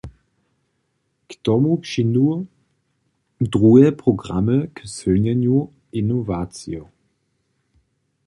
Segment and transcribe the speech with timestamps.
[1.27, 2.47] K tomu přińdu
[3.41, 6.87] druhe programy k sylnjenju inowacijow.